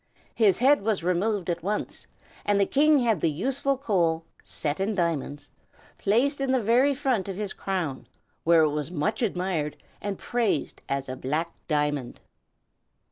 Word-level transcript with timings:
His 0.33 0.57
head 0.57 0.81
was 0.81 1.03
removed 1.03 1.47
at 1.47 1.61
once, 1.61 2.07
and 2.43 2.59
the 2.59 2.65
King 2.65 2.97
had 2.97 3.21
the 3.21 3.29
useful 3.29 3.77
coal, 3.77 4.25
set 4.43 4.79
in 4.79 4.95
sapphires, 4.95 5.51
placed 5.99 6.41
in 6.41 6.51
the 6.51 6.59
very 6.59 6.95
front 6.95 7.29
of 7.29 7.35
his 7.35 7.53
crown, 7.53 8.07
where 8.43 8.61
it 8.63 8.71
was 8.71 8.89
much 8.89 9.21
admired 9.21 9.77
and 10.01 10.17
praised 10.17 10.81
as 10.89 11.07
a 11.07 11.15
BLACK 11.15 11.53
DIAMOND. 11.67 12.19